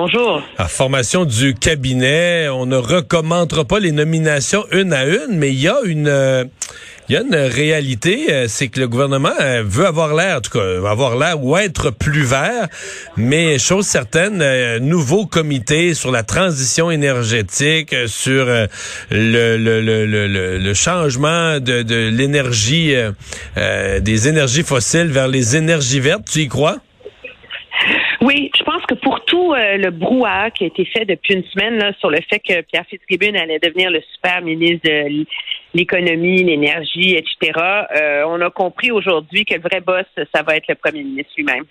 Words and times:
Bonjour. 0.00 0.44
À 0.58 0.68
formation 0.68 1.24
du 1.24 1.54
cabinet, 1.54 2.48
on 2.50 2.66
ne 2.66 2.76
recommandera 2.76 3.64
pas 3.64 3.80
les 3.80 3.90
nominations 3.90 4.64
une 4.70 4.92
à 4.92 5.04
une, 5.04 5.32
mais 5.36 5.48
il 5.48 5.60
y 5.60 5.66
a 5.66 5.74
une, 5.84 6.06
euh, 6.06 6.44
il 7.08 7.14
y 7.14 7.18
a 7.18 7.22
une 7.22 7.34
réalité, 7.34 8.32
euh, 8.32 8.44
c'est 8.46 8.68
que 8.68 8.78
le 8.78 8.86
gouvernement 8.86 9.32
euh, 9.40 9.64
veut 9.66 9.86
avoir 9.86 10.14
l'air, 10.14 10.36
en 10.36 10.40
tout 10.40 10.52
cas, 10.56 10.88
avoir 10.88 11.16
l'air 11.16 11.42
ou 11.42 11.56
être 11.56 11.90
plus 11.90 12.22
vert, 12.22 12.68
mais 13.16 13.58
chose 13.58 13.86
certaine, 13.86 14.78
nouveau 14.78 15.26
comité 15.26 15.94
sur 15.94 16.12
la 16.12 16.22
transition 16.22 16.92
énergétique, 16.92 17.92
sur 18.06 18.44
le, 18.46 18.68
le, 19.10 19.80
le, 19.80 20.06
le, 20.06 20.58
le 20.58 20.74
changement 20.74 21.58
de, 21.58 21.82
de 21.82 22.08
l'énergie, 22.08 22.94
des 23.56 24.28
énergies 24.28 24.62
fossiles 24.62 25.08
vers 25.08 25.26
les 25.26 25.56
énergies 25.56 25.98
vertes, 25.98 26.28
tu 26.30 26.42
y 26.42 26.48
crois? 26.48 26.76
Oui, 28.20 28.50
je 28.58 28.64
pense 28.64 28.84
que 28.86 28.94
pour 28.94 29.17
euh, 29.54 29.76
le 29.76 29.90
brouhaha 29.90 30.50
qui 30.50 30.64
a 30.64 30.66
été 30.66 30.84
fait 30.84 31.04
depuis 31.04 31.34
une 31.34 31.44
semaine 31.44 31.92
sur 31.98 32.10
le 32.10 32.18
fait 32.28 32.38
que 32.38 32.60
Pierre 32.62 32.84
Fitzgibbon 32.88 33.34
allait 33.38 33.58
devenir 33.58 33.90
le 33.90 34.00
super 34.12 34.42
ministre 34.42 34.88
de 34.88 35.26
l'économie, 35.74 36.44
l'énergie, 36.44 37.16
etc., 37.16 37.52
euh, 37.96 38.24
on 38.26 38.40
a 38.40 38.50
compris 38.50 38.90
aujourd'hui 38.90 39.44
que 39.44 39.54
le 39.54 39.60
vrai 39.60 39.80
boss, 39.80 40.04
ça 40.34 40.42
va 40.42 40.56
être 40.56 40.68
le 40.68 40.74
premier 40.74 41.02
ministre 41.02 41.32
lui-même. 41.36 41.64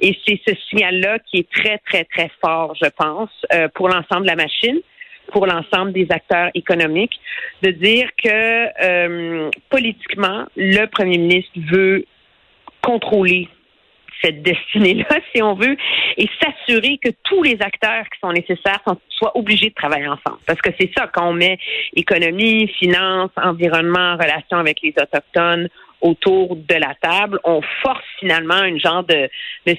Et 0.00 0.16
c'est 0.26 0.40
ce 0.46 0.54
signal-là 0.68 1.18
qui 1.20 1.38
est 1.38 1.50
très, 1.50 1.78
très, 1.78 2.04
très 2.04 2.30
fort, 2.40 2.74
je 2.82 2.88
pense, 2.96 3.30
euh, 3.52 3.68
pour 3.74 3.88
l'ensemble 3.88 4.22
de 4.22 4.30
la 4.30 4.36
machine 4.36 4.80
pour 5.30 5.44
l'ensemble 5.44 5.92
des 5.92 6.06
acteurs 6.08 6.48
économiques, 6.54 7.20
de 7.60 7.70
dire 7.70 8.08
que 8.16 9.50
politiquement, 9.68 10.46
le 10.56 10.86
premier 10.86 11.18
ministre 11.18 11.50
veut 11.70 12.06
contrôler 12.80 13.46
cette 14.22 14.42
destinée-là, 14.42 15.18
si 15.34 15.42
on 15.42 15.54
veut, 15.54 15.76
et 16.16 16.28
s'assurer 16.42 16.98
que 17.02 17.10
tous 17.24 17.42
les 17.42 17.58
acteurs 17.60 18.04
qui 18.10 18.18
sont 18.20 18.32
nécessaires 18.32 18.82
soient 19.08 19.36
obligés 19.36 19.70
de 19.70 19.74
travailler 19.74 20.08
ensemble. 20.08 20.38
Parce 20.46 20.60
que 20.60 20.70
c'est 20.78 20.90
ça, 20.96 21.08
quand 21.12 21.28
on 21.28 21.32
met 21.32 21.58
économie, 21.94 22.68
finance, 22.78 23.30
environnement, 23.36 24.14
relation 24.14 24.58
avec 24.58 24.80
les 24.82 24.94
Autochtones 25.00 25.68
autour 26.00 26.54
de 26.54 26.74
la 26.74 26.94
table, 27.00 27.40
on 27.44 27.60
force 27.82 28.04
finalement 28.20 28.62
une 28.62 28.78
genre 28.78 29.04
de, 29.04 29.28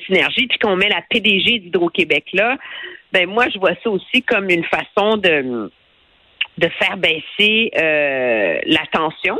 synergie, 0.05 0.47
puis 0.47 0.59
qu'on 0.59 0.75
met 0.75 0.89
la 0.89 1.01
PDG 1.09 1.59
d'Hydro-Québec 1.59 2.25
là, 2.33 2.57
ben 3.11 3.27
moi, 3.27 3.45
je 3.51 3.57
vois 3.57 3.73
ça 3.83 3.89
aussi 3.89 4.21
comme 4.21 4.49
une 4.49 4.65
façon 4.65 5.17
de 5.17 5.71
de 6.57 6.67
faire 6.77 6.97
baisser 6.97 7.71
euh, 7.77 8.59
la 8.65 8.85
tension 8.91 9.39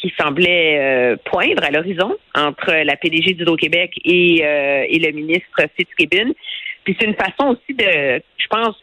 qui 0.00 0.12
semblait 0.18 0.78
euh, 0.78 1.16
poindre 1.24 1.62
à 1.64 1.70
l'horizon 1.70 2.16
entre 2.34 2.72
la 2.72 2.96
PDG 2.96 3.34
d'Hydro-Québec 3.34 3.92
et, 4.04 4.40
euh, 4.44 4.84
et 4.88 4.98
le 4.98 5.12
ministre 5.12 5.60
Fitzgibbon. 5.76 6.32
Puis 6.84 6.96
c'est 6.98 7.06
une 7.06 7.14
façon 7.14 7.50
aussi 7.54 7.74
de, 7.76 8.22
je 8.38 8.46
pense, 8.48 8.74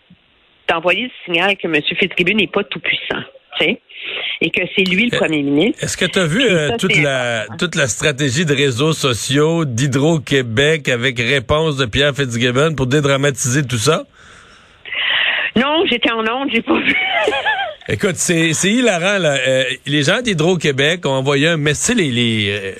d'envoyer 0.70 1.04
le 1.04 1.12
signal 1.26 1.58
que 1.58 1.68
M. 1.68 1.82
Fitzgibbon 1.82 2.36
n'est 2.36 2.48
pas 2.48 2.64
tout 2.64 2.80
puissant. 2.80 3.22
Et 4.40 4.52
que 4.52 4.62
c'est 4.76 4.84
lui 4.84 5.09
le 5.09 5.16
euh, 5.16 5.20
premier 5.20 5.42
ministre. 5.42 5.84
Est-ce 5.84 5.98
que 5.98 6.06
tu 6.06 6.20
as 6.20 6.28
vu 6.28 6.44
toute 6.78 6.96
la 7.02 7.48
toute 7.58 7.74
la 7.74 7.88
stratégie 7.88 8.46
de 8.46 8.54
réseaux 8.54 8.94
sociaux 8.94 9.66
d'Hydro-Québec 9.66 10.88
avec 10.90 11.18
réponse 11.18 11.76
de 11.76 11.88
Pierre 11.88 12.14
Fitzgibbon 12.14 12.76
pour 12.76 12.86
dédramatiser 12.86 13.66
tout 13.66 13.80
ça? 13.80 14.04
Non, 15.56 15.84
j'étais 15.90 16.12
en 16.12 16.20
onde, 16.20 16.52
j'ai 16.53 16.62
pas 16.62 16.80
vu. 16.80 16.96
Écoute, 17.90 18.18
c'est 18.18 18.52
hilarant. 18.64 19.18
Là. 19.18 19.38
Euh, 19.48 19.64
les 19.86 20.03
gens 20.03 20.22
d'Hydro-Québec 20.22 21.06
ont 21.06 21.12
envoyé 21.12 21.48
un 21.48 21.58
message. 21.58 21.96
Les, 21.96 22.12
les, 22.12 22.50
euh, 22.50 22.72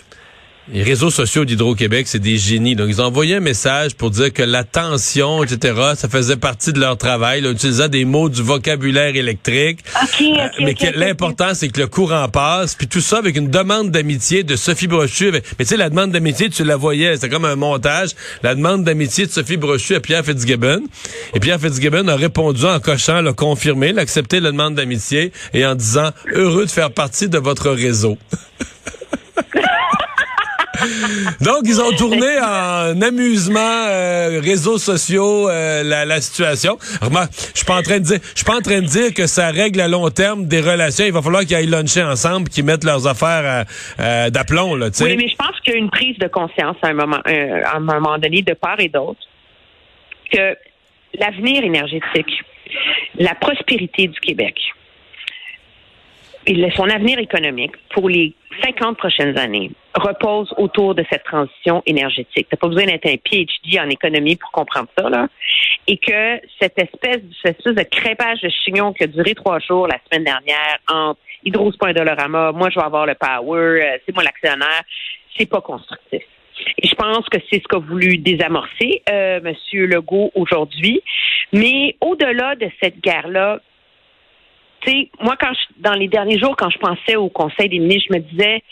les 0.72 0.84
réseaux 0.84 1.10
sociaux 1.10 1.46
d'Hydro-Québec, 1.46 2.08
c'est 2.08 2.20
des 2.20 2.38
génies. 2.38 2.76
Donc, 2.76 2.88
ils 2.90 3.02
ont 3.02 3.06
envoyé 3.06 3.36
un 3.36 3.40
message 3.40 3.96
pour 3.96 4.10
dire 4.10 4.34
que 4.34 4.44
la 4.44 4.64
tension, 4.64 5.44
etc., 5.44 5.94
ça 5.96 6.10
faisait 6.10 6.36
partie 6.36 6.74
de 6.74 6.80
leur 6.80 6.98
travail, 6.98 7.42
là, 7.42 7.52
utilisant 7.52 7.88
des 7.88 8.04
mots 8.04 8.28
du 8.28 8.42
vocabulaire 8.42 9.16
électrique. 9.16 9.80
Okay, 10.04 10.34
euh, 10.38 10.48
mais 10.60 10.76
l'important, 10.96 11.54
c'est 11.54 11.70
que 11.70 11.80
le 11.80 11.88
courant 11.88 12.28
passe, 12.28 12.76
puis 12.76 12.88
tout 12.88 13.00
ça 13.00 13.20
avec 13.20 13.38
une 13.38 13.50
demande 13.50 13.92
d'amitié 13.92 14.44
de 14.44 14.56
Sophie 14.58 14.88
Brochu. 14.88 15.32
mais 15.32 15.42
tu 15.42 15.66
sais, 15.66 15.78
la 15.78 15.90
demande 15.90 16.12
d'amitié, 16.12 16.50
tu 16.50 16.64
la 16.66 16.76
voyais, 16.76 17.16
c'était 17.16 17.30
comme 17.30 17.46
un 17.46 17.56
montage. 17.56 18.10
La 18.44 18.54
demande 18.54 18.84
d'amitié 18.84 19.26
de 19.26 19.32
Sophie 19.32 19.58
Brochu 19.58 19.96
à 19.96 20.02
Pierre 20.02 20.26
Fitzgibbon. 20.26 20.82
Et 21.34 21.40
Pierre 21.40 21.62
Fitzgibbon 21.62 22.08
a 22.10 22.16
répondu 22.16 22.66
en 22.66 22.80
cochant, 22.80 23.22
l'a 23.22 23.34
confirmé, 23.34 23.94
l'a 23.94 24.02
accepté 24.02 24.42
la 24.42 24.52
demande 24.52 24.76
d'amitié 24.76 25.32
et 25.54 25.66
en 25.66 25.76
disant 25.76 26.12
«Heureux 26.34 26.66
de 26.66 26.72
faire 26.72 26.92
partie 26.92 27.30
de 27.30 27.38
votre 27.38 27.70
réseau». 27.70 28.18
Donc, 31.42 31.62
ils 31.66 31.82
ont 31.82 31.92
tourné 31.92 32.40
en 32.40 33.02
amusement, 33.02 33.60
euh, 33.60 34.40
réseaux 34.44 34.78
sociaux, 34.78 35.50
euh, 35.50 35.84
la, 35.84 36.22
situation. 36.22 36.78
je 36.82 37.08
suis 37.08 37.54
suis 37.56 37.66
pas 37.66 37.76
en 38.56 38.62
train 38.62 38.80
de 38.82 38.86
dire 38.86 39.14
que 39.14 39.28
ça 39.28 39.50
règle 39.50 39.82
à 39.82 39.88
long 39.88 40.10
terme 40.10 40.46
des 40.46 40.62
relations. 40.62 41.06
Il 41.06 41.14
va 41.14 41.22
falloir 41.22 41.44
qu'ils 41.44 41.56
aillent 41.56 41.68
luncher 41.68 42.04
ensemble, 42.04 42.50
qu'ils 42.50 42.66
mettent 42.66 42.84
leurs 42.84 43.08
affaires 43.08 43.66
euh, 44.00 44.30
d'aplomb, 44.30 44.76
là, 44.76 44.90
Oui, 45.02 45.18
mais 45.18 45.28
je 45.28 45.36
pense 45.36 45.60
qu'il 45.62 45.74
y 45.74 45.76
a 45.76 45.80
une 45.80 45.90
prise 45.90 46.18
de 46.18 46.28
conscience 46.28 46.78
à 46.82 46.88
un 46.88 46.94
moment, 46.94 47.22
à 47.26 47.76
un 47.76 47.80
moment 47.80 48.18
donné, 48.18 48.42
de 48.42 48.54
part 48.54 48.80
et 48.80 48.90
d'autre, 48.90 49.20
que 50.32 50.56
l'avenir 51.20 51.64
énergétique, 51.64 52.44
la 53.18 53.36
prospérité 53.36 54.08
du 54.08 54.20
Québec, 54.20 54.56
et 56.48 56.72
son 56.76 56.90
avenir 56.90 57.20
économique 57.20 57.74
pour 57.90 58.10
les 58.10 58.34
50 58.64 58.98
prochaines 58.98 59.38
années 59.38 59.72
repose 59.98 60.54
autour 60.58 60.96
de 60.96 61.04
cette 61.12 61.24
transition 61.24 61.82
énergétique. 61.86 62.48
Tu 62.50 62.54
n'as 62.54 62.58
pas 62.58 62.68
besoin 62.68 62.86
d'être 62.86 63.06
un 63.06 63.18
PhD 63.18 63.80
en 63.80 63.90
économie 63.90 64.36
pour 64.36 64.52
comprendre 64.52 64.90
ça, 64.98 65.10
là. 65.10 65.28
Et 65.88 65.98
que 65.98 66.42
cette 66.62 66.78
espèce, 66.78 67.22
cette 67.44 67.58
espèce 67.58 67.76
de 67.76 67.84
crépage 67.84 68.42
de 68.42 68.50
chignon 68.50 68.94
qui 68.94 69.04
a 69.04 69.08
duré 69.08 69.34
trois 69.36 69.60
jours 69.60 69.88
la 69.88 70.00
semaine 70.06 70.26
dernière 70.26 70.78
entre 70.90 71.20
Hydro 71.44 71.72
Dolorama, 71.72 72.52
moi 72.52 72.70
je 72.70 72.80
vais 72.80 72.86
avoir 72.86 73.06
le 73.06 73.16
power, 73.16 73.82
euh, 73.82 73.98
c'est 74.06 74.14
moi 74.14 74.24
l'actionnaire, 74.24 74.84
c'est 75.38 75.46
pas 75.46 75.62
constructif. 75.62 76.24
Et 76.78 76.88
je 76.88 76.96
pense 76.96 77.28
que 77.30 77.38
c'est 77.50 77.62
ce 77.62 77.68
qu'a 77.68 77.78
voulu 77.78 78.18
désamorcer 78.18 79.04
euh, 79.10 79.40
M. 79.44 79.54
Legault 79.86 80.32
aujourd'hui. 80.36 81.02
Mais 81.54 81.96
au-delà 82.02 82.56
de 82.56 82.70
cette 82.82 83.00
guerre-là, 83.00 83.60
tu 84.82 84.92
sais, 84.92 85.10
moi, 85.22 85.36
quand 85.40 85.54
je, 85.54 85.82
dans 85.82 85.94
les 85.94 86.08
derniers 86.08 86.40
jours, 86.40 86.56
quand 86.56 86.70
je 86.70 86.78
pensais 86.78 87.16
au 87.16 87.30
Conseil 87.30 87.70
des 87.70 87.80
ministres, 87.80 88.08
je 88.10 88.18
me 88.18 88.24
disais, 88.24 88.64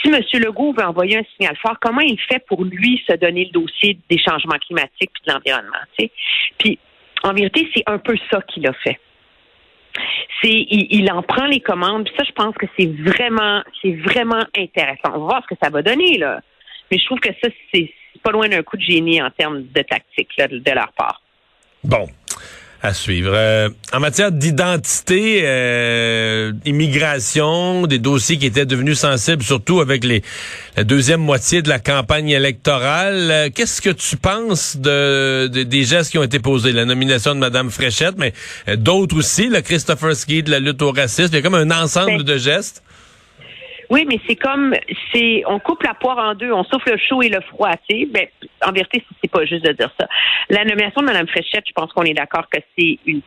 si 0.00 0.08
M. 0.08 0.20
Legault 0.34 0.72
veut 0.72 0.84
envoyer 0.84 1.18
un 1.18 1.24
signal 1.36 1.56
fort, 1.56 1.76
comment 1.80 2.00
il 2.00 2.18
fait 2.20 2.44
pour 2.46 2.64
lui 2.64 3.02
se 3.08 3.14
donner 3.16 3.44
le 3.44 3.50
dossier 3.50 3.98
des 4.08 4.18
changements 4.18 4.58
climatiques 4.58 5.10
et 5.24 5.26
de 5.28 5.32
l'environnement? 5.32 6.08
Puis, 6.58 6.78
en 7.22 7.32
vérité, 7.32 7.68
c'est 7.74 7.84
un 7.86 7.98
peu 7.98 8.16
ça 8.30 8.40
qu'il 8.42 8.66
a 8.66 8.72
fait. 8.72 8.98
C'est, 10.40 10.66
il, 10.70 11.10
en 11.12 11.22
prend 11.22 11.46
les 11.46 11.60
commandes. 11.60 12.04
Puis 12.04 12.14
ça, 12.16 12.24
je 12.24 12.32
pense 12.32 12.54
que 12.54 12.66
c'est 12.78 12.90
vraiment, 13.02 13.62
c'est 13.82 13.92
vraiment 13.92 14.42
intéressant. 14.56 15.10
On 15.14 15.18
va 15.20 15.26
voir 15.26 15.42
ce 15.42 15.54
que 15.54 15.60
ça 15.62 15.70
va 15.70 15.82
donner 15.82 16.16
là. 16.16 16.40
Mais 16.90 16.98
je 16.98 17.04
trouve 17.04 17.20
que 17.20 17.32
ça, 17.42 17.50
c'est 17.72 17.92
pas 18.22 18.32
loin 18.32 18.48
d'un 18.48 18.62
coup 18.62 18.76
de 18.76 18.82
génie 18.82 19.22
en 19.22 19.30
termes 19.30 19.62
de 19.62 19.82
tactique 19.82 20.30
de 20.38 20.70
leur 20.70 20.92
part. 20.92 21.20
Bon, 21.84 22.06
à 22.82 22.92
suivre. 22.94 23.32
Euh, 23.32 23.68
en 23.92 24.00
matière 24.00 24.32
d'identité, 24.32 25.42
euh, 25.44 26.52
immigration, 26.64 27.86
des 27.86 28.00
dossiers 28.00 28.38
qui 28.38 28.46
étaient 28.46 28.66
devenus 28.66 28.98
sensibles, 28.98 29.44
surtout 29.44 29.80
avec 29.80 30.02
les, 30.02 30.22
la 30.76 30.82
deuxième 30.82 31.20
moitié 31.20 31.62
de 31.62 31.68
la 31.68 31.78
campagne 31.78 32.30
électorale. 32.30 33.30
Euh, 33.30 33.50
qu'est-ce 33.54 33.80
que 33.80 33.90
tu 33.90 34.16
penses 34.16 34.76
de, 34.76 35.46
des 35.46 35.84
gestes 35.84 36.10
qui 36.10 36.18
ont 36.18 36.24
été 36.24 36.40
posés? 36.40 36.72
La 36.72 36.84
nomination 36.84 37.36
de 37.36 37.40
Mme 37.40 37.70
Fréchette, 37.70 38.16
mais 38.18 38.32
d'autres 38.76 39.16
aussi, 39.16 39.48
le 39.48 39.60
Christopher 39.60 40.16
Ski 40.16 40.42
de 40.42 40.50
la 40.50 40.58
lutte 40.58 40.82
au 40.82 40.90
racisme. 40.90 41.30
Il 41.32 41.36
y 41.36 41.38
a 41.38 41.42
comme 41.42 41.54
un 41.54 41.70
ensemble 41.70 42.18
ben, 42.18 42.34
de 42.34 42.36
gestes. 42.36 42.82
Oui, 43.92 44.06
mais 44.08 44.18
c'est 44.26 44.36
comme 44.36 44.74
c'est 45.12 45.42
on 45.46 45.58
coupe 45.58 45.82
la 45.82 45.92
poire 45.92 46.16
en 46.16 46.34
deux, 46.34 46.50
on 46.50 46.64
souffle 46.64 46.92
le 46.92 46.96
chaud 46.96 47.20
et 47.20 47.28
le 47.28 47.42
froid. 47.42 47.72
Tu 47.88 48.06
ben, 48.06 48.26
en 48.66 48.72
vérité, 48.72 49.04
c'est 49.22 49.30
pas 49.30 49.44
juste 49.44 49.64
de 49.64 49.72
dire 49.72 49.90
ça. 50.00 50.08
La 50.48 50.64
nomination 50.64 51.02
de 51.02 51.06
Mme 51.06 51.28
Fréchette, 51.28 51.64
je 51.66 51.72
pense 51.72 51.92
qu'on 51.92 52.04
est 52.04 52.14
d'accord 52.14 52.48
que 52.50 52.58
c'est 52.76 52.98
une 53.04 53.20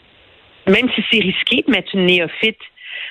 même 0.67 0.89
si 0.95 1.03
c'est 1.11 1.19
risqué 1.19 1.63
de 1.67 1.71
mettre 1.71 1.93
une 1.93 2.07
néophyte 2.07 2.57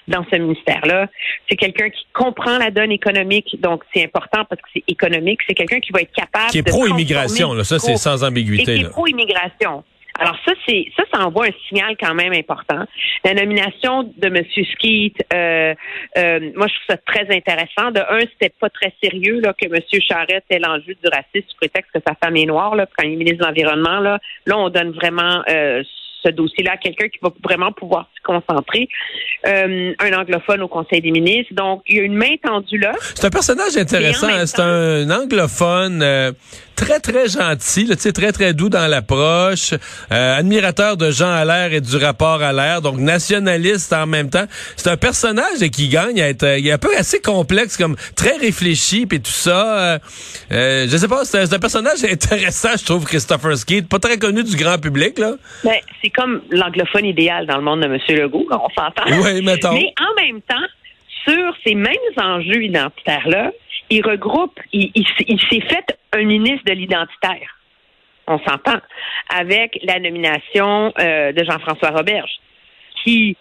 dans 0.09 0.25
ce 0.31 0.37
ministère-là. 0.37 1.09
C'est 1.49 1.55
quelqu'un 1.56 1.89
qui 1.91 2.05
comprend 2.12 2.59
la 2.59 2.73
donne 2.73 2.91
économique, 2.91 3.56
donc 3.61 3.85
c'est 3.95 4.03
important 4.03 4.45
parce 4.49 4.61
que 4.61 4.69
c'est 4.75 4.85
économique. 4.89 5.39
C'est 5.47 5.55
quelqu'un 5.55 5.79
qui 5.79 5.93
va 5.93 6.01
être 6.01 6.12
capable 6.12 6.51
qui 6.51 6.59
est 6.59 6.69
pro-immigration, 6.69 7.62
ça 7.62 7.79
c'est 7.79 7.97
sans 7.97 8.25
ambiguïté. 8.25 8.75
Et 8.75 8.79
qui 8.79 8.85
est 8.85 8.91
pro-immigration. 8.91 9.85
Alors 10.19 10.37
ça, 10.45 10.53
c'est 10.67 10.87
ça, 10.97 11.03
ça 11.13 11.27
envoie 11.27 11.47
un 11.47 11.69
signal 11.69 11.97
quand 12.01 12.15
même 12.15 12.33
important. 12.33 12.85
La 13.25 13.35
nomination 13.35 14.05
de 14.17 14.27
M. 14.29 14.45
Skeet, 14.47 15.15
euh, 15.33 15.75
euh, 16.17 16.51
moi 16.55 16.69
je 16.69 16.75
trouve 16.75 16.89
ça 16.91 16.97
très 16.99 17.27
intéressant. 17.35 17.91
De 17.91 18.01
un, 18.01 18.21
c'était 18.21 18.55
pas 18.61 18.71
très 18.71 18.93
sérieux 19.03 19.41
là 19.41 19.53
que 19.55 19.67
M. 19.67 19.81
Charette 20.09 20.45
ait 20.51 20.61
l'enjeu 20.61 20.95
du 20.95 21.09
racisme 21.11 21.49
sous 21.49 21.57
prétexte 21.57 21.91
que 21.93 22.01
sa 22.07 22.15
femme 22.15 22.37
est 22.37 22.47
noire 22.47 22.77
là, 22.77 22.87
quand 22.97 23.05
il 23.05 23.15
est 23.15 23.17
ministre 23.17 23.41
de 23.41 23.45
l'environnement 23.45 23.99
là. 24.01 24.19
Là, 24.47 24.59
on 24.59 24.69
donne 24.69 24.93
vraiment 24.93 25.43
euh, 25.49 25.83
ce 26.25 26.31
dossier-là, 26.31 26.77
quelqu'un 26.77 27.09
qui 27.09 27.19
va 27.23 27.31
vraiment 27.43 27.73
pouvoir 27.73 28.09
se 28.17 28.23
concentrer, 28.23 28.89
euh, 29.47 29.93
un 29.99 30.13
anglophone 30.13 30.63
au 30.63 30.69
Conseil 30.69 31.01
des 31.01 31.11
ministres. 31.11 31.53
Donc, 31.55 31.83
il 31.87 31.97
y 31.97 32.01
a 32.01 32.03
une 32.03 32.17
main 32.17 32.37
tendue 32.43 32.79
là. 32.79 32.93
C'est 33.15 33.27
un 33.27 33.31
personnage 33.31 33.77
intéressant. 33.77 34.29
Hein. 34.29 34.47
C'est 34.47 34.61
un 34.61 35.11
anglophone. 35.11 36.03
Euh, 36.03 36.33
très, 36.75 37.00
très 37.00 37.29
gentil, 37.29 37.87
là, 37.87 37.97
très, 37.97 38.32
très 38.32 38.55
doux 38.55 38.69
dans 38.69 38.87
l'approche, 38.87 39.73
euh, 40.12 40.38
admirateur 40.38 40.97
de 40.97 41.11
Jean 41.11 41.31
Allaire 41.31 41.73
et 41.73 41.81
du 41.81 41.97
rapport 41.97 42.43
à 42.43 42.53
l'air, 42.53 42.82
donc 42.82 42.99
nationaliste 42.99 43.93
en 43.93 44.06
même 44.06 44.31
temps. 44.31 44.44
C'est 44.76 44.91
un 44.91 44.97
personnage 44.97 45.59
qui 45.73 45.88
gagne 45.88 46.21
à 46.21 46.29
être 46.29 46.59
il 46.59 46.67
est 46.69 46.73
un 46.73 46.79
peu 46.79 46.97
assez 46.97 47.21
complexe, 47.21 47.76
comme 47.76 47.97
très 48.17 48.37
réfléchi, 48.37 49.06
puis 49.06 49.21
tout 49.21 49.31
ça. 49.31 49.79
Euh, 49.79 49.99
euh, 50.53 50.87
je 50.88 50.97
sais 50.97 51.09
pas, 51.09 51.25
c'est 51.25 51.53
un, 51.53 51.59
personnage 51.59 52.05
intéressant, 52.11 52.77
je 52.79 52.85
trouve, 52.85 53.05
Christopher 53.05 53.56
Skeet, 53.56 53.88
pas 53.88 53.99
très 53.99 54.19
connu 54.19 54.43
du 54.43 54.56
grand 54.56 54.79
public. 54.79 55.19
là. 55.19 55.32
Ben, 55.65 55.77
c'est 56.03 56.11
comme 56.11 56.43
l'anglophone 56.50 57.06
idéal 57.06 57.47
dans 57.47 57.56
le 57.56 57.62
monde 57.62 57.81
de 57.81 57.87
M. 57.87 57.99
Legault, 58.09 58.47
on 58.50 58.69
s'entend. 58.70 59.05
Oui, 59.06 59.43
mettons. 59.43 59.73
Mais 59.73 59.93
en 60.00 60.23
même 60.23 60.41
temps, 60.43 60.67
sur 61.25 61.55
ces 61.65 61.75
mêmes 61.75 61.94
enjeux 62.17 62.65
identitaires-là, 62.65 63.53
il 63.91 64.05
regroupe, 64.05 64.59
il, 64.73 64.91
s'est 65.50 65.61
fait 65.61 65.99
un 66.15 66.25
ministre 66.25 66.65
de 66.67 66.73
l'identitaire. 66.73 67.59
On 68.27 68.39
s'entend. 68.39 68.81
Avec 69.29 69.79
la 69.83 69.99
nomination 69.99 70.93
euh, 70.99 71.33
de 71.33 71.45
Jean-François 71.45 71.91
Roberge, 71.91 72.31
qui 73.03 73.37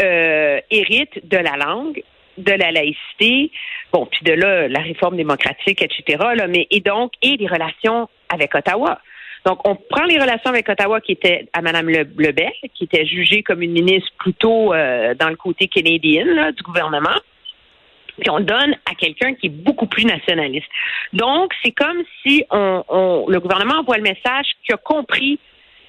euh, 0.00 0.60
hérite 0.70 1.26
de 1.28 1.38
la 1.38 1.56
langue, 1.56 2.02
de 2.36 2.52
la 2.52 2.70
laïcité, 2.70 3.50
bon, 3.92 4.06
puis 4.06 4.20
de 4.22 4.32
là, 4.32 4.68
la 4.68 4.80
réforme 4.80 5.16
démocratique, 5.16 5.82
etc., 5.82 6.24
mais, 6.48 6.68
et 6.70 6.80
donc, 6.80 7.12
et 7.20 7.36
les 7.36 7.48
relations 7.48 8.08
avec 8.28 8.54
Ottawa. 8.54 9.00
Donc, 9.44 9.66
on 9.66 9.74
prend 9.74 10.04
les 10.04 10.18
relations 10.18 10.50
avec 10.50 10.68
Ottawa 10.68 11.00
qui 11.00 11.12
étaient 11.12 11.48
à 11.52 11.62
Mme 11.62 11.88
Lebel, 11.88 12.52
qui 12.74 12.84
était 12.84 13.06
jugée 13.06 13.42
comme 13.42 13.62
une 13.62 13.72
ministre 13.72 14.10
plutôt 14.18 14.72
euh, 14.72 15.14
dans 15.14 15.30
le 15.30 15.36
côté 15.36 15.66
canadien 15.66 16.52
du 16.52 16.62
gouvernement 16.62 17.16
puis 18.20 18.30
on 18.30 18.40
donne 18.40 18.76
à 18.84 18.94
quelqu'un 18.94 19.34
qui 19.34 19.46
est 19.46 19.50
beaucoup 19.50 19.86
plus 19.86 20.04
nationaliste. 20.04 20.68
Donc, 21.12 21.52
c'est 21.62 21.72
comme 21.72 22.02
si 22.22 22.44
on, 22.50 23.26
le 23.28 23.38
gouvernement 23.40 23.80
envoie 23.80 23.96
le 23.96 24.02
message 24.02 24.46
qu'il 24.64 24.74
a 24.74 24.78
compris 24.78 25.38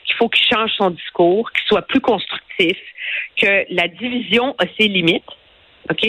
qu'il 0.05 0.15
faut 0.15 0.29
qu'il 0.29 0.45
change 0.45 0.71
son 0.77 0.89
discours, 0.89 1.51
qu'il 1.51 1.63
soit 1.67 1.83
plus 1.83 2.01
constructif, 2.01 2.77
que 3.39 3.65
la 3.69 3.87
division 3.87 4.55
a 4.57 4.65
ses 4.79 4.87
limites, 4.87 5.23
OK? 5.89 6.07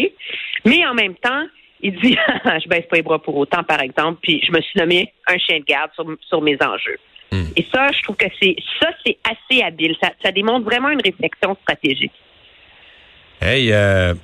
Mais 0.64 0.87
en 0.87 0.94
même 0.94 1.14
temps, 1.17 1.44
il 1.82 1.94
dit, 2.00 2.17
je 2.44 2.69
baisse 2.69 2.87
pas 2.87 2.96
les 2.96 3.02
bras 3.02 3.19
pour 3.19 3.37
autant, 3.37 3.62
par 3.62 3.81
exemple, 3.81 4.19
puis 4.22 4.43
je 4.46 4.52
me 4.52 4.61
suis 4.61 4.78
nommé 4.78 5.12
un 5.26 5.38
chien 5.38 5.58
de 5.58 5.64
garde 5.64 5.90
sur, 5.94 6.40
mes 6.40 6.56
enjeux. 6.62 6.99
Hmm. 7.31 7.44
Et 7.56 7.67
ça, 7.72 7.88
je 7.93 8.02
trouve 8.02 8.17
que 8.17 8.26
c'est 8.40 8.56
ça, 8.81 8.88
c'est 9.05 9.19
assez 9.25 9.62
habile. 9.62 9.94
Ça, 10.02 10.11
ça 10.25 10.32
démontre 10.32 10.64
vraiment 10.64 10.88
une 10.88 11.02
réflexion 11.02 11.56
stratégique. 11.62 12.12
Hey, 13.40 13.72
euh, 13.72 14.14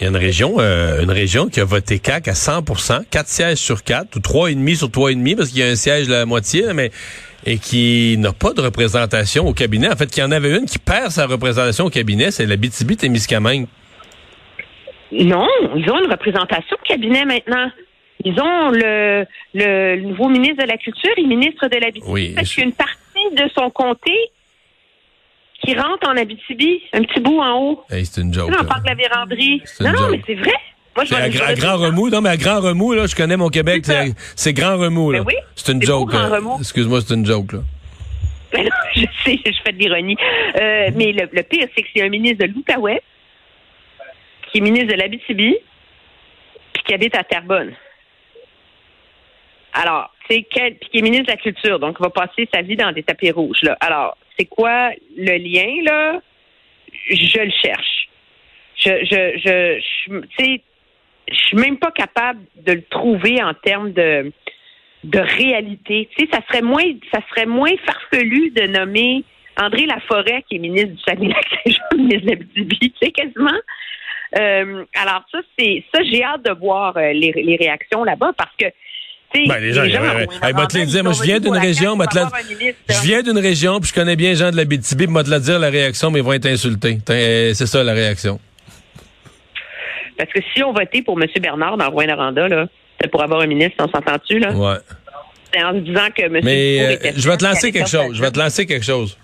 il 0.00 0.04
y 0.04 0.06
a 0.06 0.10
une 0.10 0.16
région, 0.16 0.56
euh, 0.58 1.02
une 1.02 1.10
région 1.10 1.48
qui 1.48 1.60
a 1.60 1.64
voté 1.64 1.98
CAC 1.98 2.28
à 2.28 2.32
100% 2.32 3.04
quatre 3.10 3.28
sièges 3.28 3.58
sur 3.58 3.84
quatre, 3.84 4.16
ou 4.16 4.20
trois 4.20 4.50
et 4.50 4.54
demi 4.54 4.76
sur 4.76 4.90
trois 4.90 5.12
et 5.12 5.14
demi, 5.14 5.36
parce 5.36 5.50
qu'il 5.50 5.60
y 5.60 5.62
a 5.62 5.68
un 5.68 5.76
siège 5.76 6.08
la 6.08 6.26
moitié, 6.26 6.72
mais 6.74 6.90
et 7.46 7.58
qui 7.58 8.16
n'a 8.18 8.32
pas 8.32 8.52
de 8.52 8.62
représentation 8.62 9.46
au 9.46 9.52
cabinet. 9.52 9.88
En 9.90 9.96
fait, 9.96 10.06
qu'il 10.06 10.22
y 10.22 10.26
en 10.26 10.32
avait 10.32 10.56
une 10.56 10.64
qui 10.64 10.78
perd 10.78 11.10
sa 11.10 11.26
représentation 11.26 11.84
au 11.84 11.90
cabinet, 11.90 12.30
c'est 12.30 12.46
la 12.46 12.56
BTB-Témiscamingue. 12.56 13.66
Non, 15.12 15.46
ils 15.76 15.88
ont 15.90 16.02
une 16.02 16.10
représentation 16.10 16.76
au 16.76 16.86
cabinet 16.86 17.24
maintenant. 17.24 17.70
Ils 18.24 18.40
ont 18.40 18.70
le, 18.70 19.26
le, 19.52 20.00
nouveau 20.00 20.28
ministre 20.28 20.64
de 20.64 20.68
la 20.68 20.78
Culture 20.78 21.10
et 21.16 21.26
ministre 21.26 21.68
de 21.68 21.76
l'Habitat. 21.76 22.06
Oui, 22.08 22.32
parce 22.34 22.54
qu'une 22.54 22.72
partie 22.72 23.34
de 23.36 23.48
son 23.54 23.70
comté 23.70 24.12
qui 25.64 25.74
rentre 25.74 26.08
en 26.08 26.16
Abitibi, 26.16 26.82
un 26.92 27.02
petit 27.02 27.20
bout 27.20 27.40
en 27.40 27.58
haut. 27.58 27.84
c'est 27.88 28.20
une 28.20 28.32
joke. 28.32 28.50
Là, 28.50 28.58
on 28.62 28.64
parle 28.64 28.82
de 28.82 28.88
la 28.88 28.94
véranderie. 28.94 29.62
Non, 29.80 29.92
non, 29.92 30.08
mais 30.10 30.20
c'est 30.26 30.34
vrai. 30.34 30.52
Moi, 30.96 31.04
je 31.04 31.14
à, 31.14 31.46
à 31.46 31.54
grand 31.54 31.76
remous, 31.76 32.08
non, 32.08 32.20
mais 32.20 32.30
à 32.30 32.36
grand 32.36 32.60
remous, 32.60 32.92
là, 32.92 33.06
je 33.06 33.16
connais 33.16 33.36
mon 33.36 33.48
Québec, 33.48 33.84
c'est 34.36 34.52
grand 34.52 34.76
remous, 34.76 35.10
là. 35.10 35.22
oui, 35.22 35.34
c'est 35.56 35.72
une 35.72 35.82
joke. 35.82 36.12
Excuse-moi, 36.60 37.00
c'est 37.00 37.14
une 37.14 37.26
joke, 37.26 37.52
là. 37.52 37.60
Mais 38.52 38.62
non, 38.62 38.70
je 38.94 39.06
sais, 39.24 39.40
je 39.44 39.62
fais 39.64 39.72
de 39.72 39.78
l'ironie. 39.78 40.16
Euh, 40.56 40.90
mais 40.94 41.12
le, 41.12 41.42
pire, 41.42 41.66
c'est 41.74 41.82
que 41.82 41.88
c'est 41.94 42.02
un 42.02 42.08
ministre 42.08 42.46
de 42.46 42.52
l'Outaouais, 42.52 43.02
qui 44.52 44.58
est 44.58 44.60
ministre 44.60 44.92
de 44.92 44.98
l'Abitibi, 44.98 45.56
puis 46.72 46.82
qui 46.84 46.94
habite 46.94 47.16
à 47.16 47.24
Terrebonne. 47.24 47.72
Alors, 49.72 50.12
c'est 50.30 50.46
quel, 50.48 50.76
puis 50.76 50.88
qui 50.90 50.98
est 50.98 51.02
ministre 51.02 51.26
de 51.26 51.32
la 51.32 51.36
Culture, 51.36 51.80
donc 51.80 51.96
il 51.98 52.04
va 52.04 52.10
passer 52.10 52.48
sa 52.54 52.62
vie 52.62 52.76
dans 52.76 52.92
des 52.92 53.02
tapis 53.02 53.32
rouges, 53.32 53.62
là. 53.62 53.76
Alors, 53.80 54.16
c'est 54.38 54.46
quoi 54.46 54.90
le 55.16 55.36
lien, 55.38 55.82
là? 55.84 56.20
Je 57.10 57.40
le 57.40 57.50
cherche. 57.50 58.08
Je, 58.76 58.90
je, 59.04 59.38
je, 59.38 60.20
sais, 60.38 60.60
je 61.30 61.34
suis 61.34 61.56
même 61.56 61.78
pas 61.78 61.90
capable 61.90 62.40
de 62.56 62.72
le 62.72 62.82
trouver 62.82 63.42
en 63.42 63.54
termes 63.54 63.92
de, 63.92 64.32
de 65.04 65.18
réalité. 65.18 66.08
Tu 66.16 66.24
sais, 66.24 66.32
ça 66.32 66.40
serait 66.48 66.62
moins, 66.62 66.84
ça 67.12 67.20
serait 67.30 67.46
moins 67.46 67.72
farfelu 67.84 68.50
de 68.50 68.66
nommer 68.66 69.24
André 69.56 69.86
Laforêt, 69.86 70.44
qui 70.48 70.56
est 70.56 70.58
ministre 70.58 70.92
du 70.92 71.02
Saguenay-Lac-Saint-Jean, 71.02 71.96
ministre 71.96 72.26
de 72.26 72.64
tu 72.64 72.92
sais, 73.00 73.12
quasiment. 73.12 73.58
Euh, 74.38 74.84
alors 74.96 75.24
ça, 75.30 75.38
c'est 75.56 75.84
ça, 75.94 76.02
j'ai 76.02 76.24
hâte 76.24 76.44
de 76.44 76.52
voir 76.52 76.96
euh, 76.96 77.12
les, 77.12 77.30
les 77.32 77.56
réactions 77.56 78.02
là-bas 78.02 78.32
parce 78.36 78.54
que 78.56 78.66
ben, 79.34 79.58
les 79.58 79.72
gens, 79.72 79.82
les 79.82 79.92
gens 79.92 80.00
te 80.00 80.84
dire, 80.84 81.04
moi, 81.04 81.12
je 81.12 81.22
viens 81.22 81.40
d'une 81.40 81.56
région, 81.56 81.98
je 81.98 83.02
viens 83.02 83.22
d'une 83.22 83.38
région, 83.38 83.80
puis 83.80 83.90
je 83.90 83.94
connais 83.94 84.16
bien 84.16 84.30
les 84.30 84.36
gens 84.36 84.50
de 84.50 84.56
la 84.56 84.64
BTB, 84.64 85.08
moi, 85.08 85.24
te 85.24 85.30
la 85.30 85.40
dire 85.40 85.58
la 85.58 85.70
réaction, 85.70 86.10
mais 86.10 86.20
ils 86.20 86.24
vont 86.24 86.32
être 86.32 86.46
insultés. 86.46 86.98
Euh, 87.10 87.52
c'est 87.54 87.66
ça, 87.66 87.82
la 87.82 87.92
réaction. 87.92 88.38
Parce 90.16 90.30
que 90.32 90.40
si 90.54 90.62
on 90.62 90.72
votait 90.72 91.02
pour 91.02 91.20
M. 91.20 91.28
Bernard 91.40 91.76
dans 91.76 91.90
Rouen-Noranda, 91.90 92.48
là, 92.48 92.66
c'est 93.00 93.10
pour 93.10 93.22
avoir 93.22 93.40
un 93.40 93.46
ministre, 93.46 93.76
on 93.80 93.88
s'entend-tu, 93.88 94.38
là? 94.38 94.52
Ouais. 94.52 94.76
C'est 95.52 95.62
en 95.62 95.72
disant 95.72 96.08
que 96.16 96.22
M. 96.22 96.40
Mais 96.42 96.98
euh, 97.02 97.10
je 97.16 97.28
vais 97.28 97.36
te 97.36 97.44
lancer 97.44 97.72
quelque 97.72 97.90
chose. 97.90 98.14
Je 98.16 98.20
vais 98.20 98.30
te 98.30 98.38
lancer 98.38 98.66
quelque 98.66 98.84
chose. 98.84 99.18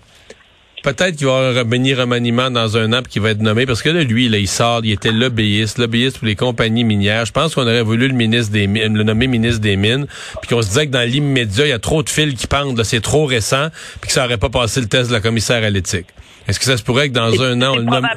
Peut-être 0.83 1.15
qu'il 1.15 1.27
va 1.27 1.33
y 1.33 1.35
avoir 1.35 1.57
un 1.57 1.63
béni 1.63 1.93
remaniement 1.93 2.49
dans 2.49 2.75
un 2.75 2.91
an 2.93 3.01
qui 3.07 3.19
va 3.19 3.31
être 3.31 3.41
nommé 3.41 3.65
parce 3.67 3.83
que 3.83 3.89
là, 3.89 4.03
lui, 4.03 4.29
là, 4.29 4.39
il 4.39 4.47
sort, 4.47 4.81
il 4.83 4.91
était 4.91 5.11
lobbyiste, 5.11 5.77
lobbyiste 5.77 6.17
pour 6.17 6.27
les 6.27 6.35
compagnies 6.35 6.83
minières. 6.83 7.25
Je 7.25 7.31
pense 7.31 7.53
qu'on 7.53 7.61
aurait 7.63 7.83
voulu 7.83 8.07
le 8.07 8.15
ministre 8.15 8.51
des 8.51 8.65
mines, 8.65 8.97
le 8.97 9.03
nommer 9.03 9.27
ministre 9.27 9.61
des 9.61 9.75
mines, 9.75 10.07
puis 10.41 10.49
qu'on 10.49 10.61
se 10.61 10.69
disait 10.69 10.87
que 10.87 10.91
dans 10.91 11.07
l'immédiat, 11.07 11.67
il 11.67 11.69
y 11.69 11.73
a 11.73 11.79
trop 11.79 12.01
de 12.01 12.09
fils 12.09 12.33
qui 12.33 12.47
pendent, 12.47 12.81
c'est 12.83 13.01
trop 13.01 13.25
récent, 13.25 13.69
puis 13.99 14.07
que 14.07 14.13
ça 14.13 14.25
aurait 14.25 14.37
pas 14.37 14.49
passé 14.49 14.81
le 14.81 14.87
test 14.87 15.09
de 15.09 15.13
la 15.13 15.21
commissaire 15.21 15.63
à 15.63 15.69
l'éthique. 15.69 16.07
Est-ce 16.47 16.59
que 16.59 16.65
ça 16.65 16.77
se 16.77 16.83
pourrait 16.83 17.09
que 17.09 17.13
dans 17.13 17.41
un 17.41 17.61
an, 17.61 17.73
on 17.73 17.77
le 17.77 17.83
nomme, 17.83 18.07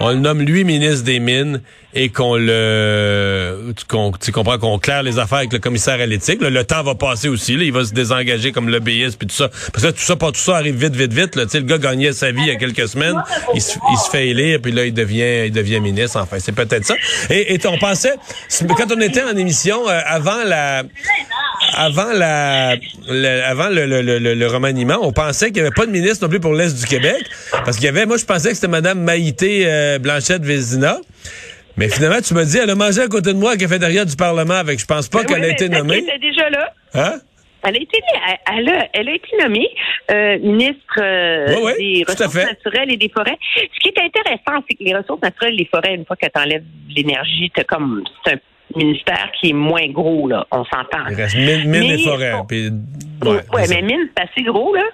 on 0.00 0.08
le 0.10 0.16
nomme 0.16 0.42
lui 0.42 0.64
ministre 0.64 1.04
des 1.04 1.20
Mines 1.20 1.60
et 1.94 2.10
qu'on 2.10 2.36
le, 2.36 3.72
qu'on, 3.88 4.12
tu 4.12 4.30
comprends 4.30 4.58
qu'on 4.58 4.78
claire 4.78 5.02
les 5.02 5.18
affaires 5.18 5.38
avec 5.38 5.52
le 5.52 5.58
commissaire 5.58 6.00
à 6.00 6.06
l'éthique. 6.06 6.42
Le 6.42 6.64
temps 6.64 6.82
va 6.82 6.94
passer 6.94 7.28
aussi. 7.28 7.56
Là, 7.56 7.64
il 7.64 7.72
va 7.72 7.84
se 7.84 7.94
désengager 7.94 8.52
comme 8.52 8.68
lobbyiste 8.68 9.18
puis 9.18 9.26
tout 9.26 9.34
ça. 9.34 9.48
Parce 9.72 9.86
que 9.86 9.90
tout 9.92 10.02
ça, 10.02 10.16
pas 10.16 10.30
tout 10.30 10.40
ça 10.40 10.56
arrive 10.56 10.76
vite, 10.76 10.94
vite, 10.94 11.12
vite. 11.12 11.36
Là. 11.36 11.44
le 11.52 11.60
gars 11.60 11.78
gagnait 11.78 12.12
sa 12.12 12.32
vie 12.32 12.42
il 12.42 12.48
y 12.48 12.50
a 12.50 12.56
quelques 12.56 12.88
semaines. 12.88 13.22
Il 13.54 13.62
se, 13.62 13.78
il 13.90 13.96
se 13.96 14.10
fait 14.10 14.28
élire 14.28 14.60
puis 14.60 14.72
là, 14.72 14.84
il 14.84 14.92
devient, 14.92 15.46
il 15.46 15.52
devient 15.52 15.80
ministre. 15.80 16.20
Enfin, 16.20 16.36
c'est 16.38 16.54
peut-être 16.54 16.84
ça. 16.84 16.94
Et, 17.30 17.54
et 17.54 17.66
on 17.66 17.78
pensait, 17.78 18.14
quand 18.76 18.92
on 18.92 19.00
était 19.00 19.22
en 19.22 19.36
émission 19.36 19.88
euh, 19.88 20.00
avant 20.04 20.44
la, 20.44 20.82
avant 21.76 22.12
la, 22.12 22.76
avant 23.46 23.68
le, 23.68 23.86
le, 23.86 24.00
le, 24.02 24.18
le, 24.18 24.46
remaniement, 24.46 24.98
on 25.02 25.12
pensait 25.12 25.46
qu'il 25.46 25.62
n'y 25.62 25.68
avait 25.68 25.74
pas 25.74 25.86
de 25.86 25.92
ministre 25.92 26.24
non 26.24 26.30
plus 26.30 26.40
pour 26.40 26.54
l'Est 26.54 26.78
du 26.78 26.86
Québec. 26.86 27.22
Parce 27.64 27.76
qu'il 27.76 27.84
y 27.84 27.88
avait, 27.88 28.06
moi, 28.06 28.16
je 28.16 28.24
pensais 28.24 28.48
que 28.48 28.54
c'était 28.54 28.68
Mme 28.68 29.00
Maïté 29.00 29.64
euh, 29.66 29.98
Blanchette-Vézina. 29.98 30.98
Mais 31.76 31.88
finalement, 31.90 32.20
tu 32.22 32.32
me 32.32 32.44
dis, 32.44 32.56
elle 32.56 32.70
a 32.70 32.74
mangé 32.74 33.02
à 33.02 33.08
côté 33.08 33.34
de 33.34 33.38
moi 33.38 33.50
à 33.50 33.54
la 33.54 33.60
cafétéria 33.60 34.04
du 34.06 34.16
Parlement 34.16 34.54
avec. 34.54 34.80
Je 34.80 34.86
pense 34.86 35.08
pas 35.08 35.22
ben 35.22 35.26
qu'elle 35.26 35.44
a 35.44 35.48
été 35.48 35.68
nommée. 35.68 35.98
Elle 35.98 36.04
était 36.04 36.18
déjà 36.18 36.48
là. 36.48 36.72
Hein? 36.94 37.20
Elle 37.62 37.76
a 37.76 37.80
été, 37.80 37.98
elle 38.54 38.68
a, 38.68 38.88
elle 38.92 39.08
a 39.08 39.14
été 39.14 39.28
nommée 39.42 39.68
euh, 40.10 40.38
ministre 40.38 40.98
euh, 40.98 41.74
des 41.76 42.04
Ressources 42.06 42.34
naturelles 42.34 42.92
et 42.92 42.96
des 42.96 43.08
forêts. 43.08 43.36
Ce 43.56 43.80
qui 43.80 43.88
est 43.88 44.00
intéressant, 44.00 44.64
c'est 44.68 44.76
que 44.76 44.84
les 44.84 44.94
ressources 44.94 45.20
naturelles 45.20 45.54
et 45.54 45.58
les 45.58 45.64
forêts, 45.66 45.94
une 45.94 46.06
fois 46.06 46.16
que 46.16 46.26
tu 46.26 46.40
enlèves 46.40 46.62
l'énergie, 46.88 47.50
comme 47.68 48.04
c'est 48.24 48.34
un 48.34 48.36
ministère 48.76 49.30
qui 49.40 49.50
est 49.50 49.54
moins 49.54 49.88
gros, 49.88 50.28
là, 50.28 50.46
on 50.50 50.64
s'entend. 50.64 51.06
Il 51.10 51.14
reste 51.14 51.36
mine, 51.36 51.82
et 51.82 51.98
forêt. 52.04 52.32
Oui, 52.50 52.68
ouais, 53.52 53.64
mais 53.68 53.82
mine, 53.82 54.08
c'est 54.16 54.24
assez 54.24 54.42
gros, 54.42 54.74
là. 54.74 54.84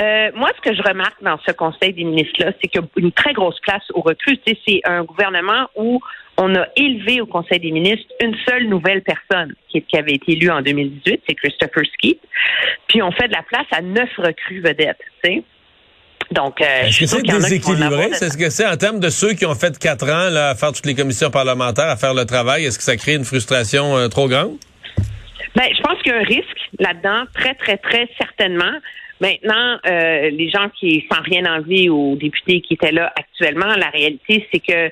Euh, 0.00 0.30
moi, 0.34 0.50
ce 0.56 0.70
que 0.70 0.74
je 0.74 0.82
remarque 0.82 1.22
dans 1.22 1.38
ce 1.46 1.52
Conseil 1.52 1.92
des 1.92 2.04
ministres-là, 2.04 2.52
c'est 2.60 2.68
qu'il 2.68 2.80
y 2.80 2.84
a 2.84 2.86
une 2.96 3.12
très 3.12 3.32
grosse 3.32 3.58
place 3.60 3.82
au 3.92 4.00
recrues. 4.00 4.38
C'est 4.46 4.80
un 4.84 5.04
gouvernement 5.04 5.66
où 5.76 6.00
on 6.38 6.54
a 6.54 6.66
élevé 6.76 7.20
au 7.20 7.26
Conseil 7.26 7.60
des 7.60 7.70
ministres 7.70 8.06
une 8.22 8.34
seule 8.48 8.66
nouvelle 8.68 9.02
personne 9.02 9.54
qui, 9.68 9.84
avait 9.92 10.14
été 10.14 10.32
élue 10.32 10.50
en 10.50 10.62
2018, 10.62 11.22
c'est 11.28 11.34
Christopher 11.34 11.84
Skeet. 11.94 12.18
Puis 12.88 13.02
on 13.02 13.10
fait 13.12 13.28
de 13.28 13.34
la 13.34 13.42
place 13.42 13.66
à 13.72 13.82
neuf 13.82 14.08
recrues 14.16 14.60
vedettes. 14.60 15.00
sais. 15.22 15.42
Donc, 16.32 16.60
euh, 16.60 16.86
est-ce 16.86 17.00
que 17.00 17.06
c'est 17.06 17.22
déséquilibré? 17.22 18.04
Est-ce 18.04 18.38
que 18.38 18.50
c'est 18.50 18.66
en 18.66 18.76
termes 18.76 19.00
de 19.00 19.10
ceux 19.10 19.32
qui 19.32 19.46
ont 19.46 19.54
fait 19.54 19.76
quatre 19.78 20.08
ans 20.08 20.30
là, 20.30 20.50
à 20.50 20.54
faire 20.54 20.72
toutes 20.72 20.86
les 20.86 20.94
commissions 20.94 21.30
parlementaires, 21.30 21.88
à 21.88 21.96
faire 21.96 22.14
le 22.14 22.24
travail, 22.24 22.64
est-ce 22.64 22.78
que 22.78 22.84
ça 22.84 22.96
crée 22.96 23.14
une 23.14 23.24
frustration 23.24 23.96
euh, 23.96 24.08
trop 24.08 24.28
grande? 24.28 24.56
Ben, 25.56 25.64
je 25.76 25.82
pense 25.82 26.00
qu'il 26.02 26.12
y 26.12 26.14
a 26.14 26.18
un 26.18 26.24
risque 26.24 26.70
là-dedans, 26.78 27.24
très, 27.34 27.54
très, 27.54 27.76
très 27.78 28.08
certainement. 28.16 28.72
Maintenant, 29.20 29.78
euh, 29.86 30.30
les 30.30 30.48
gens 30.48 30.68
qui, 30.78 31.04
sans 31.12 31.20
rien 31.22 31.44
enlever 31.52 31.90
aux 31.90 32.14
députés 32.14 32.60
qui 32.60 32.74
étaient 32.74 32.92
là 32.92 33.12
actuellement, 33.16 33.74
la 33.74 33.90
réalité, 33.90 34.46
c'est 34.52 34.60
que 34.60 34.90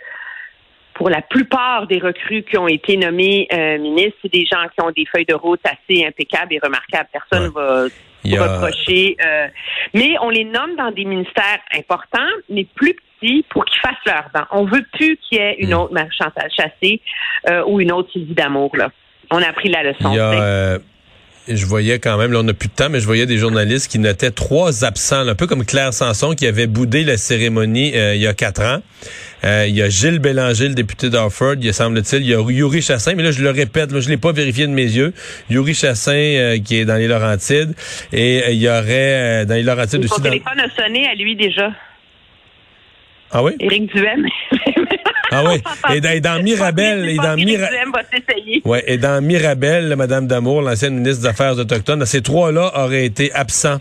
pour 0.95 1.09
la 1.09 1.23
plupart 1.23 1.87
des 1.87 2.01
recrues 2.01 2.43
qui 2.43 2.59
ont 2.59 2.67
été 2.67 2.97
nommés 2.97 3.47
euh, 3.53 3.79
ministres, 3.79 4.19
c'est 4.23 4.33
des 4.33 4.45
gens 4.45 4.65
qui 4.75 4.85
ont 4.85 4.91
des 4.91 5.07
feuilles 5.07 5.25
de 5.25 5.35
route 5.35 5.61
assez 5.65 6.05
impeccables 6.05 6.53
et 6.55 6.59
remarquables. 6.61 7.09
Personne 7.13 7.45
ne 7.45 7.51
va 7.51 7.87
reprocher. 8.25 9.17
Euh, 9.25 9.49
mais 9.95 10.17
on 10.21 10.31
les 10.31 10.45
nomme 10.45 10.77
dans 10.77 10.91
des 10.91 11.05
ministères 11.05 11.61
importants, 11.75 12.19
mais 12.49 12.67
plus 12.75 12.95
petits, 13.21 13.45
pour 13.51 13.65
qu'ils 13.65 13.81
fassent 13.81 13.95
leur 14.07 14.25
dent. 14.35 14.47
On 14.51 14.65
veut 14.65 14.85
plus 14.93 15.17
qu'il 15.17 15.39
y 15.39 15.41
ait 15.41 15.57
une 15.59 15.71
hmm. 15.71 15.79
autre 15.79 15.93
Marie-Chantal 15.93 16.51
Chassé 16.55 17.01
euh, 17.49 17.65
ou 17.67 17.81
une 17.81 17.93
autre 17.93 18.11
Sylvie 18.13 18.35
Damour. 18.35 18.77
Là. 18.77 18.91
On 19.31 19.43
a 19.43 19.49
appris 19.49 19.69
la 19.69 19.83
leçon 19.83 20.15
je 21.49 21.67
voyais 21.67 21.99
quand 21.99 22.17
même, 22.19 22.33
là, 22.33 22.41
on 22.41 22.43
n'a 22.43 22.55
plus 22.55 22.69
de 22.69 22.75
temps, 22.75 22.89
mais 22.91 23.01
je 23.01 23.07
voyais 23.07 23.27
des 23.27 23.39
journalistes 23.39 23.91
qui 23.91 23.99
notaient 23.99 24.31
trois 24.31 24.85
absents, 24.85 25.27
un 25.27 25.35
peu 25.35 25.47
comme 25.47 25.65
Claire 25.65 25.95
Sanson 25.95 26.35
qui 26.35 26.47
avait 26.47 26.67
boudé 26.67 27.05
la 27.05 27.17
cérémonie 27.17 27.93
euh, 27.95 28.15
il 28.15 28.21
y 28.21 28.27
a 28.27 28.35
quatre 28.35 28.63
ans. 28.63 28.81
Euh, 29.45 29.67
il 29.69 29.77
y 29.77 29.83
a 29.83 29.89
Gilles 29.89 30.19
Bélanger, 30.19 30.69
le 30.69 30.75
député 30.75 31.11
d'Orford, 31.11 31.55
il 31.61 31.73
semble-t-il, 31.73 32.23
il 32.23 32.29
y 32.29 32.35
a 32.35 32.41
Yuri 32.41 32.83
Chassin, 32.83 33.15
mais 33.15 33.23
là 33.23 33.31
je 33.31 33.43
le 33.43 33.51
répète, 33.51 33.93
là, 33.93 34.01
je 34.01 34.09
l'ai 34.09 34.17
pas 34.17 34.33
vérifié 34.33 34.67
de 34.67 34.73
mes 34.73 34.83
yeux. 34.83 35.13
Yuri 35.49 35.75
Chassin 35.75 36.13
euh, 36.13 36.59
qui 36.59 36.77
est 36.77 36.85
dans 36.85 36.97
les 36.97 37.07
Laurentides 37.07 37.75
et 38.13 38.53
il 38.53 38.61
y 38.61 38.69
aurait 38.69 39.47
dans 39.47 39.55
les 39.55 39.63
Laurentides 39.63 40.01
aussi. 40.01 40.09
Son 40.09 40.23
téléphone 40.23 40.59
a 40.61 40.69
sonné 40.71 41.07
à 41.07 41.15
lui 41.15 41.37
déjà. 41.37 41.73
Ah 43.31 43.43
oui? 43.43 43.53
Éric 43.61 43.95
Duhem. 43.95 44.27
Ah 45.31 45.45
oui. 45.45 45.63
Et 45.95 46.01
dans, 46.01 46.11
et 46.11 46.21
dans 46.21 46.43
Mirabel, 46.43 47.09
et 47.09 47.17
dans 47.17 47.37
Mirabel. 47.37 47.69
Ouais, 48.65 48.85
et 48.87 48.99
dans 48.99 49.21
Mirabel, 49.23 49.95
Madame 49.97 50.27
Damour, 50.27 50.63
l'ancienne 50.63 50.95
ministre 50.95 51.23
des 51.23 51.29
Affaires 51.29 51.57
autochtones, 51.57 52.05
ces 52.07 52.23
trois-là 52.23 52.73
auraient 52.77 53.05
été 53.05 53.33
absents 53.33 53.79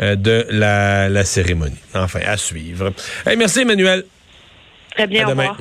euh, 0.00 0.16
de 0.16 0.46
la, 0.50 1.08
la 1.08 1.24
cérémonie. 1.24 1.76
Enfin, 1.94 2.20
à 2.26 2.36
suivre. 2.36 2.92
Hey, 3.26 3.36
merci 3.36 3.60
Emmanuel. 3.60 4.04
Très 4.94 5.06
bien, 5.06 5.26
au 5.26 5.30
revoir. 5.30 5.56